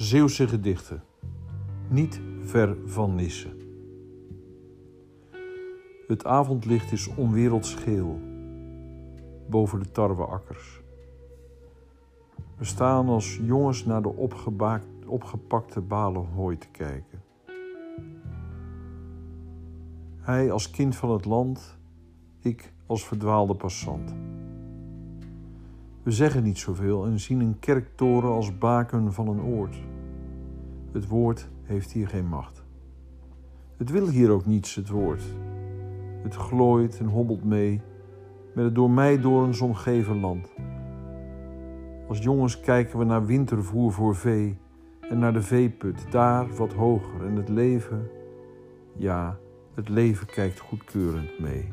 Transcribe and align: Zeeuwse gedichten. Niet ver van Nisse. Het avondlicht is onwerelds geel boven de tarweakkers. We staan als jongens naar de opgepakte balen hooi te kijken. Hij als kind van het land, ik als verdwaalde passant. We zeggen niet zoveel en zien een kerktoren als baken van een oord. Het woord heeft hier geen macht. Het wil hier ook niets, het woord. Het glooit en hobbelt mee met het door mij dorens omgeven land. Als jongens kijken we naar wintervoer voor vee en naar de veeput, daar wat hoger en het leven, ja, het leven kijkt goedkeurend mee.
Zeeuwse 0.00 0.48
gedichten. 0.48 1.02
Niet 1.88 2.20
ver 2.40 2.76
van 2.84 3.14
Nisse. 3.14 3.56
Het 6.06 6.24
avondlicht 6.24 6.92
is 6.92 7.14
onwerelds 7.14 7.74
geel 7.74 8.20
boven 9.48 9.78
de 9.78 9.90
tarweakkers. 9.90 10.80
We 12.56 12.64
staan 12.64 13.08
als 13.08 13.40
jongens 13.42 13.84
naar 13.84 14.02
de 14.02 14.12
opgepakte 15.06 15.80
balen 15.80 16.26
hooi 16.26 16.58
te 16.58 16.68
kijken. 16.68 17.22
Hij 20.20 20.50
als 20.52 20.70
kind 20.70 20.96
van 20.96 21.10
het 21.10 21.24
land, 21.24 21.78
ik 22.38 22.72
als 22.86 23.06
verdwaalde 23.06 23.54
passant. 23.54 24.14
We 26.02 26.10
zeggen 26.10 26.42
niet 26.42 26.58
zoveel 26.58 27.04
en 27.04 27.20
zien 27.20 27.40
een 27.40 27.58
kerktoren 27.58 28.30
als 28.30 28.58
baken 28.58 29.12
van 29.12 29.28
een 29.28 29.40
oord. 29.40 29.76
Het 30.92 31.08
woord 31.08 31.48
heeft 31.62 31.92
hier 31.92 32.08
geen 32.08 32.26
macht. 32.26 32.64
Het 33.76 33.90
wil 33.90 34.08
hier 34.08 34.30
ook 34.30 34.46
niets, 34.46 34.74
het 34.74 34.88
woord. 34.88 35.22
Het 36.22 36.34
glooit 36.34 36.98
en 36.98 37.06
hobbelt 37.06 37.44
mee 37.44 37.80
met 38.54 38.64
het 38.64 38.74
door 38.74 38.90
mij 38.90 39.20
dorens 39.20 39.60
omgeven 39.60 40.20
land. 40.20 40.52
Als 42.08 42.18
jongens 42.18 42.60
kijken 42.60 42.98
we 42.98 43.04
naar 43.04 43.26
wintervoer 43.26 43.92
voor 43.92 44.16
vee 44.16 44.58
en 45.00 45.18
naar 45.18 45.32
de 45.32 45.42
veeput, 45.42 46.06
daar 46.10 46.54
wat 46.56 46.72
hoger 46.72 47.26
en 47.26 47.36
het 47.36 47.48
leven, 47.48 48.08
ja, 48.96 49.38
het 49.74 49.88
leven 49.88 50.26
kijkt 50.26 50.58
goedkeurend 50.58 51.38
mee. 51.38 51.68